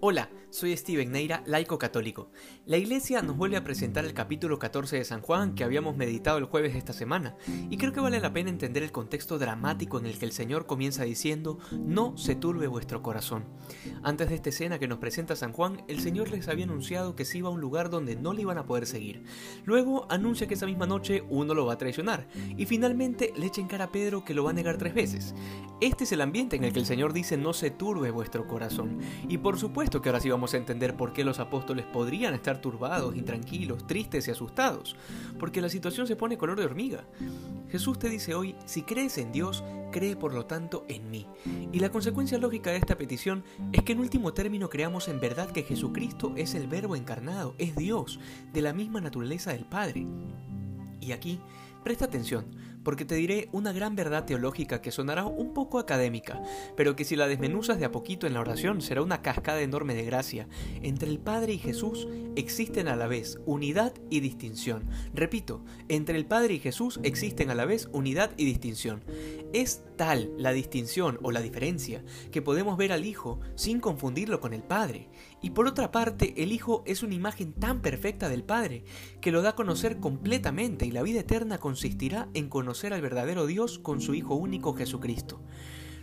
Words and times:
Hola, 0.00 0.28
soy 0.56 0.74
Steven 0.74 1.12
Neira, 1.12 1.42
laico 1.44 1.76
católico. 1.76 2.30
La 2.64 2.78
iglesia 2.78 3.20
nos 3.20 3.36
vuelve 3.36 3.58
a 3.58 3.62
presentar 3.62 4.06
el 4.06 4.14
capítulo 4.14 4.58
14 4.58 4.96
de 4.96 5.04
San 5.04 5.20
Juan 5.20 5.54
que 5.54 5.64
habíamos 5.64 5.98
meditado 5.98 6.38
el 6.38 6.46
jueves 6.46 6.72
de 6.72 6.78
esta 6.78 6.94
semana, 6.94 7.36
y 7.68 7.76
creo 7.76 7.92
que 7.92 8.00
vale 8.00 8.20
la 8.20 8.32
pena 8.32 8.48
entender 8.48 8.82
el 8.82 8.90
contexto 8.90 9.38
dramático 9.38 9.98
en 9.98 10.06
el 10.06 10.18
que 10.18 10.24
el 10.24 10.32
Señor 10.32 10.64
comienza 10.64 11.04
diciendo, 11.04 11.58
no 11.72 12.16
se 12.16 12.36
turbe 12.36 12.68
vuestro 12.68 13.02
corazón. 13.02 13.44
Antes 14.02 14.30
de 14.30 14.36
esta 14.36 14.48
escena 14.48 14.78
que 14.78 14.88
nos 14.88 14.96
presenta 14.96 15.36
San 15.36 15.52
Juan, 15.52 15.84
el 15.88 16.00
Señor 16.00 16.30
les 16.30 16.48
había 16.48 16.64
anunciado 16.64 17.16
que 17.16 17.26
se 17.26 17.36
iba 17.36 17.50
a 17.50 17.52
un 17.52 17.60
lugar 17.60 17.90
donde 17.90 18.16
no 18.16 18.32
le 18.32 18.40
iban 18.40 18.56
a 18.56 18.64
poder 18.64 18.86
seguir. 18.86 19.24
Luego 19.66 20.06
anuncia 20.08 20.46
que 20.46 20.54
esa 20.54 20.64
misma 20.64 20.86
noche 20.86 21.22
uno 21.28 21.52
lo 21.52 21.66
va 21.66 21.74
a 21.74 21.78
traicionar, 21.78 22.28
y 22.56 22.64
finalmente 22.64 23.34
le 23.36 23.44
echa 23.44 23.60
en 23.60 23.68
cara 23.68 23.84
a 23.84 23.92
Pedro 23.92 24.24
que 24.24 24.32
lo 24.32 24.44
va 24.44 24.52
a 24.52 24.54
negar 24.54 24.78
tres 24.78 24.94
veces. 24.94 25.34
Este 25.82 26.04
es 26.04 26.12
el 26.12 26.22
ambiente 26.22 26.56
en 26.56 26.64
el 26.64 26.72
que 26.72 26.78
el 26.78 26.86
Señor 26.86 27.12
dice, 27.12 27.36
no 27.36 27.52
se 27.52 27.70
turbe 27.70 28.10
vuestro 28.10 28.46
corazón, 28.46 29.00
y 29.28 29.36
por 29.36 29.58
supuesto 29.58 30.00
que 30.00 30.08
ahora 30.08 30.20
sí 30.20 30.30
vamos 30.30 30.45
entender 30.54 30.96
por 30.96 31.12
qué 31.12 31.24
los 31.24 31.38
apóstoles 31.38 31.86
podrían 31.86 32.34
estar 32.34 32.60
turbados, 32.60 33.16
intranquilos, 33.16 33.86
tristes 33.86 34.28
y 34.28 34.30
asustados, 34.30 34.96
porque 35.38 35.60
la 35.60 35.68
situación 35.68 36.06
se 36.06 36.16
pone 36.16 36.38
color 36.38 36.58
de 36.58 36.66
hormiga. 36.66 37.04
Jesús 37.70 37.98
te 37.98 38.08
dice 38.08 38.34
hoy, 38.34 38.54
si 38.64 38.82
crees 38.82 39.18
en 39.18 39.32
Dios, 39.32 39.64
cree 39.92 40.16
por 40.16 40.34
lo 40.34 40.46
tanto 40.46 40.84
en 40.88 41.10
mí. 41.10 41.26
Y 41.72 41.80
la 41.80 41.90
consecuencia 41.90 42.38
lógica 42.38 42.70
de 42.70 42.76
esta 42.76 42.98
petición 42.98 43.44
es 43.72 43.82
que 43.82 43.92
en 43.92 44.00
último 44.00 44.32
término 44.34 44.68
creamos 44.68 45.08
en 45.08 45.20
verdad 45.20 45.50
que 45.50 45.62
Jesucristo 45.62 46.32
es 46.36 46.54
el 46.54 46.68
Verbo 46.68 46.96
encarnado, 46.96 47.54
es 47.58 47.76
Dios, 47.76 48.20
de 48.52 48.62
la 48.62 48.72
misma 48.72 49.00
naturaleza 49.00 49.52
del 49.52 49.64
Padre. 49.64 50.06
Y 51.00 51.12
aquí, 51.12 51.40
presta 51.86 52.06
atención, 52.06 52.46
porque 52.82 53.04
te 53.04 53.14
diré 53.14 53.48
una 53.52 53.72
gran 53.72 53.94
verdad 53.94 54.24
teológica 54.24 54.82
que 54.82 54.90
sonará 54.90 55.24
un 55.24 55.54
poco 55.54 55.78
académica, 55.78 56.42
pero 56.76 56.96
que 56.96 57.04
si 57.04 57.14
la 57.14 57.28
desmenuzas 57.28 57.78
de 57.78 57.84
a 57.84 57.92
poquito 57.92 58.26
en 58.26 58.34
la 58.34 58.40
oración 58.40 58.82
será 58.82 59.02
una 59.02 59.22
cascada 59.22 59.60
enorme 59.60 59.94
de 59.94 60.04
gracia. 60.04 60.48
Entre 60.82 61.08
el 61.08 61.20
Padre 61.20 61.52
y 61.52 61.58
Jesús 61.58 62.08
existen 62.34 62.88
a 62.88 62.96
la 62.96 63.06
vez 63.06 63.38
unidad 63.46 63.94
y 64.10 64.18
distinción. 64.18 64.82
Repito, 65.14 65.64
entre 65.88 66.16
el 66.16 66.26
Padre 66.26 66.54
y 66.54 66.58
Jesús 66.58 66.98
existen 67.04 67.50
a 67.50 67.54
la 67.54 67.66
vez 67.66 67.88
unidad 67.92 68.32
y 68.36 68.46
distinción. 68.46 69.04
Es 69.56 69.80
tal 69.96 70.34
la 70.36 70.52
distinción 70.52 71.18
o 71.22 71.32
la 71.32 71.40
diferencia 71.40 72.04
que 72.30 72.42
podemos 72.42 72.76
ver 72.76 72.92
al 72.92 73.06
Hijo 73.06 73.40
sin 73.54 73.80
confundirlo 73.80 74.38
con 74.38 74.52
el 74.52 74.62
Padre. 74.62 75.08
Y 75.40 75.52
por 75.52 75.66
otra 75.66 75.90
parte, 75.90 76.34
el 76.36 76.52
Hijo 76.52 76.82
es 76.84 77.02
una 77.02 77.14
imagen 77.14 77.54
tan 77.54 77.80
perfecta 77.80 78.28
del 78.28 78.44
Padre 78.44 78.84
que 79.22 79.32
lo 79.32 79.40
da 79.40 79.48
a 79.48 79.54
conocer 79.54 79.98
completamente 79.98 80.84
y 80.84 80.90
la 80.90 81.02
vida 81.02 81.20
eterna 81.20 81.56
consistirá 81.56 82.28
en 82.34 82.50
conocer 82.50 82.92
al 82.92 83.00
verdadero 83.00 83.46
Dios 83.46 83.78
con 83.78 84.02
su 84.02 84.12
Hijo 84.12 84.34
único 84.34 84.74
Jesucristo. 84.74 85.40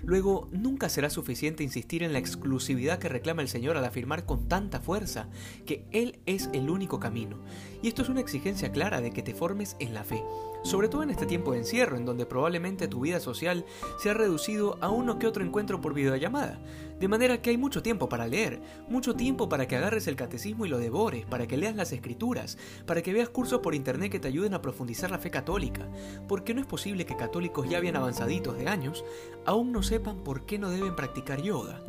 Luego, 0.04 0.50
nunca 0.52 0.90
será 0.90 1.10
suficiente 1.10 1.64
insistir 1.64 2.04
en 2.04 2.12
la 2.12 2.20
exclusividad 2.20 3.00
que 3.00 3.08
reclama 3.08 3.42
el 3.42 3.48
Señor 3.48 3.78
al 3.78 3.86
afirmar 3.86 4.26
con 4.26 4.50
tanta 4.50 4.82
fuerza 4.82 5.30
que 5.66 5.86
Él 5.92 6.20
es 6.26 6.50
el 6.52 6.70
único 6.70 7.00
camino. 7.00 7.40
Y 7.82 7.88
esto 7.88 8.02
es 8.02 8.10
una 8.10 8.20
exigencia 8.20 8.72
clara 8.72 9.00
de 9.00 9.12
que 9.12 9.24
te 9.24 9.34
formes 9.34 9.78
en 9.80 9.94
la 9.94 10.04
fe, 10.04 10.22
sobre 10.64 10.90
todo 10.90 11.04
en 11.04 11.10
este 11.10 11.26
tiempo 11.26 11.54
de 11.54 11.60
encierro, 11.60 11.96
en 11.96 12.06
donde 12.06 12.26
probablemente 12.26 12.90
tu 12.90 13.00
vida 13.00 13.22
social 13.22 13.66
se 13.98 14.10
ha 14.10 14.14
reducido 14.14 14.78
a 14.82 14.90
uno 14.90 15.20
que 15.20 15.28
otro 15.28 15.44
encuentro 15.44 15.80
por 15.80 15.94
videollamada. 15.94 16.60
De 17.04 17.10
manera 17.10 17.42
que 17.42 17.50
hay 17.50 17.58
mucho 17.58 17.84
tiempo 17.84 18.08
para 18.08 18.28
leer, 18.28 18.62
mucho 18.88 19.14
tiempo 19.14 19.50
para 19.50 19.68
que 19.68 19.76
agarres 19.76 20.08
el 20.08 20.16
catecismo 20.16 20.66
y 20.66 20.70
lo 20.70 20.78
devores, 20.78 21.26
para 21.26 21.48
que 21.48 21.58
leas 21.58 21.76
las 21.76 21.92
escrituras, 21.92 22.58
para 22.86 23.02
que 23.02 23.12
veas 23.12 23.28
cursos 23.28 23.60
por 23.60 23.76
internet 23.76 24.10
que 24.10 24.22
te 24.22 24.30
ayuden 24.30 24.54
a 24.54 24.62
profundizar 24.62 25.12
la 25.12 25.20
fe 25.20 25.30
católica, 25.30 25.86
porque 26.30 26.54
no 26.54 26.62
es 26.62 26.66
posible 26.66 27.06
que 27.06 27.18
católicos 27.18 27.68
ya 27.68 27.82
bien 27.82 27.98
avanzaditos 27.98 28.58
de 28.58 28.70
años 28.70 29.04
aún 29.46 29.74
no 29.74 29.84
sepan 29.84 30.24
por 30.24 30.46
qué 30.46 30.58
no 30.58 30.70
deben 30.70 30.96
practicar 30.96 31.42
yoga 31.42 31.84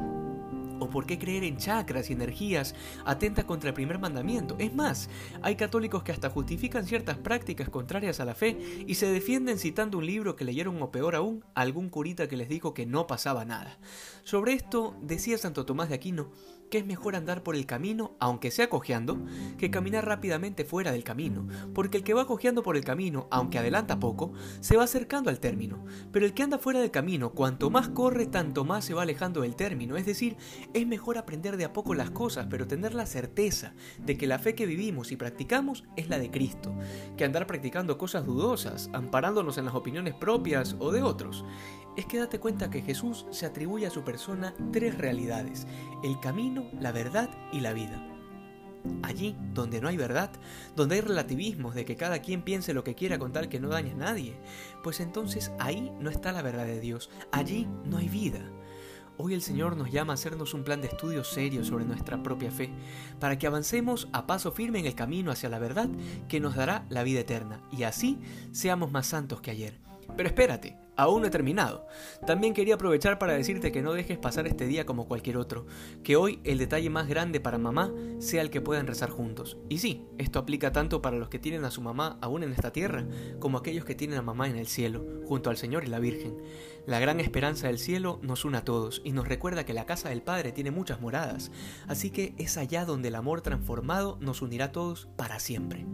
por 0.94 1.06
qué 1.06 1.18
creer 1.18 1.42
en 1.42 1.56
chakras 1.56 2.08
y 2.08 2.12
energías 2.12 2.76
atenta 3.04 3.48
contra 3.48 3.70
el 3.70 3.74
primer 3.74 3.98
mandamiento. 3.98 4.54
Es 4.60 4.72
más, 4.72 5.10
hay 5.42 5.56
católicos 5.56 6.04
que 6.04 6.12
hasta 6.12 6.30
justifican 6.30 6.86
ciertas 6.86 7.18
prácticas 7.18 7.68
contrarias 7.68 8.20
a 8.20 8.24
la 8.24 8.36
fe 8.36 8.84
y 8.86 8.94
se 8.94 9.08
defienden 9.10 9.58
citando 9.58 9.98
un 9.98 10.06
libro 10.06 10.36
que 10.36 10.44
leyeron 10.44 10.80
o 10.80 10.92
peor 10.92 11.16
aún, 11.16 11.44
algún 11.56 11.88
curita 11.88 12.28
que 12.28 12.36
les 12.36 12.48
dijo 12.48 12.74
que 12.74 12.86
no 12.86 13.08
pasaba 13.08 13.44
nada. 13.44 13.76
Sobre 14.22 14.52
esto 14.52 14.94
decía 15.02 15.36
Santo 15.36 15.66
Tomás 15.66 15.88
de 15.88 15.96
Aquino 15.96 16.30
que 16.70 16.78
es 16.78 16.86
mejor 16.86 17.14
andar 17.14 17.44
por 17.44 17.54
el 17.54 17.66
camino, 17.66 18.16
aunque 18.18 18.50
sea 18.50 18.68
cojeando, 18.68 19.18
que 19.58 19.70
caminar 19.70 20.06
rápidamente 20.06 20.64
fuera 20.64 20.90
del 20.90 21.04
camino, 21.04 21.46
porque 21.72 21.98
el 21.98 22.02
que 22.02 22.14
va 22.14 22.26
cojeando 22.26 22.64
por 22.64 22.76
el 22.76 22.84
camino, 22.84 23.28
aunque 23.30 23.58
adelanta 23.58 24.00
poco, 24.00 24.32
se 24.58 24.76
va 24.76 24.82
acercando 24.82 25.30
al 25.30 25.40
término, 25.40 25.84
pero 26.10 26.26
el 26.26 26.34
que 26.34 26.42
anda 26.42 26.58
fuera 26.58 26.80
del 26.80 26.90
camino, 26.90 27.30
cuanto 27.30 27.70
más 27.70 27.90
corre, 27.90 28.26
tanto 28.26 28.64
más 28.64 28.84
se 28.84 28.94
va 28.94 29.02
alejando 29.02 29.42
del 29.42 29.56
término, 29.56 29.96
es 29.96 30.04
decir, 30.04 30.36
es 30.84 30.88
mejor 30.88 31.16
aprender 31.16 31.56
de 31.56 31.64
a 31.64 31.72
poco 31.72 31.94
las 31.94 32.10
cosas, 32.10 32.46
pero 32.50 32.66
tener 32.66 32.94
la 32.94 33.06
certeza 33.06 33.72
de 33.98 34.18
que 34.18 34.26
la 34.26 34.38
fe 34.38 34.54
que 34.54 34.66
vivimos 34.66 35.12
y 35.12 35.16
practicamos 35.16 35.84
es 35.96 36.10
la 36.10 36.18
de 36.18 36.30
Cristo, 36.30 36.74
que 37.16 37.24
andar 37.24 37.46
practicando 37.46 37.96
cosas 37.96 38.26
dudosas, 38.26 38.90
amparándonos 38.92 39.56
en 39.56 39.64
las 39.64 39.74
opiniones 39.74 40.14
propias 40.14 40.76
o 40.78 40.92
de 40.92 41.02
otros 41.02 41.44
es 41.96 42.06
que 42.06 42.18
date 42.18 42.40
cuenta 42.40 42.70
que 42.70 42.82
Jesús 42.82 43.24
se 43.30 43.46
atribuye 43.46 43.86
a 43.86 43.90
su 43.90 44.02
persona 44.02 44.52
tres 44.72 44.98
realidades, 44.98 45.66
el 46.02 46.18
camino, 46.18 46.66
la 46.80 46.90
verdad 46.90 47.30
y 47.52 47.60
la 47.60 47.72
vida. 47.72 48.04
Allí 49.02 49.36
donde 49.54 49.80
no 49.80 49.88
hay 49.88 49.96
verdad, 49.96 50.30
donde 50.76 50.96
hay 50.96 51.00
relativismos 51.00 51.74
de 51.74 51.84
que 51.84 51.96
cada 51.96 52.18
quien 52.18 52.42
piense 52.42 52.74
lo 52.74 52.84
que 52.84 52.96
quiera 52.96 53.18
con 53.18 53.32
tal 53.32 53.48
que 53.48 53.60
no 53.60 53.68
dañe 53.68 53.92
a 53.92 53.96
nadie, 53.96 54.36
pues 54.82 55.00
entonces 55.00 55.52
ahí 55.58 55.92
no 56.00 56.10
está 56.10 56.32
la 56.32 56.42
verdad 56.42 56.66
de 56.66 56.80
Dios, 56.80 57.10
allí 57.30 57.68
no 57.84 57.98
hay 57.98 58.08
vida. 58.08 58.40
Hoy 59.16 59.32
el 59.32 59.42
Señor 59.42 59.76
nos 59.76 59.92
llama 59.92 60.12
a 60.12 60.14
hacernos 60.14 60.54
un 60.54 60.64
plan 60.64 60.80
de 60.80 60.88
estudio 60.88 61.22
serio 61.22 61.64
sobre 61.64 61.84
nuestra 61.84 62.20
propia 62.20 62.50
fe, 62.50 62.70
para 63.20 63.38
que 63.38 63.46
avancemos 63.46 64.08
a 64.12 64.26
paso 64.26 64.50
firme 64.50 64.80
en 64.80 64.86
el 64.86 64.96
camino 64.96 65.30
hacia 65.30 65.48
la 65.48 65.60
verdad 65.60 65.88
que 66.28 66.40
nos 66.40 66.56
dará 66.56 66.84
la 66.88 67.04
vida 67.04 67.20
eterna, 67.20 67.60
y 67.70 67.84
así 67.84 68.18
seamos 68.50 68.90
más 68.90 69.06
santos 69.06 69.40
que 69.40 69.52
ayer. 69.52 69.78
Pero 70.16 70.28
espérate, 70.28 70.76
aún 70.96 71.22
no 71.22 71.26
he 71.26 71.30
terminado. 71.30 71.86
También 72.26 72.54
quería 72.54 72.74
aprovechar 72.74 73.18
para 73.18 73.34
decirte 73.34 73.72
que 73.72 73.82
no 73.82 73.92
dejes 73.92 74.18
pasar 74.18 74.46
este 74.46 74.66
día 74.66 74.86
como 74.86 75.06
cualquier 75.06 75.36
otro, 75.36 75.66
que 76.02 76.16
hoy 76.16 76.40
el 76.44 76.58
detalle 76.58 76.90
más 76.90 77.08
grande 77.08 77.40
para 77.40 77.58
mamá 77.58 77.92
sea 78.18 78.42
el 78.42 78.50
que 78.50 78.60
puedan 78.60 78.86
rezar 78.86 79.10
juntos. 79.10 79.56
Y 79.68 79.78
sí, 79.78 80.06
esto 80.18 80.38
aplica 80.38 80.72
tanto 80.72 81.02
para 81.02 81.16
los 81.16 81.28
que 81.28 81.38
tienen 81.38 81.64
a 81.64 81.70
su 81.70 81.80
mamá 81.80 82.18
aún 82.20 82.42
en 82.42 82.52
esta 82.52 82.72
tierra, 82.72 83.06
como 83.40 83.58
aquellos 83.58 83.84
que 83.84 83.94
tienen 83.94 84.18
a 84.18 84.22
mamá 84.22 84.48
en 84.48 84.56
el 84.56 84.66
cielo, 84.66 85.04
junto 85.26 85.50
al 85.50 85.56
Señor 85.56 85.84
y 85.84 85.88
la 85.88 85.98
Virgen. 85.98 86.36
La 86.86 87.00
gran 87.00 87.18
esperanza 87.18 87.66
del 87.66 87.78
cielo 87.78 88.18
nos 88.22 88.44
une 88.44 88.58
a 88.58 88.64
todos 88.64 89.00
y 89.04 89.12
nos 89.12 89.26
recuerda 89.26 89.64
que 89.64 89.72
la 89.72 89.86
casa 89.86 90.10
del 90.10 90.22
Padre 90.22 90.52
tiene 90.52 90.70
muchas 90.70 91.00
moradas, 91.00 91.50
así 91.88 92.10
que 92.10 92.34
es 92.36 92.58
allá 92.58 92.84
donde 92.84 93.08
el 93.08 93.14
amor 93.14 93.40
transformado 93.40 94.18
nos 94.20 94.42
unirá 94.42 94.66
a 94.66 94.72
todos 94.72 95.08
para 95.16 95.38
siempre. 95.38 95.86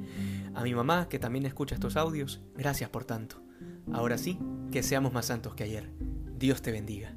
A 0.55 0.63
mi 0.65 0.75
mamá, 0.75 1.09
que 1.09 1.19
también 1.19 1.47
escucha 1.47 1.75
estos 1.75 1.97
audios, 1.97 2.41
gracias 2.57 2.91
por 2.91 3.05
tanto. 3.05 3.50
Ahora 3.93 4.19
sí, 4.19 4.39
que 4.71 4.83
seamos 4.83 5.13
más 5.13 5.27
santos 5.27 5.55
que 5.55 5.65
ayer. 5.65 5.91
Dios 6.39 6.63
te 6.63 6.73
bendiga. 6.73 7.15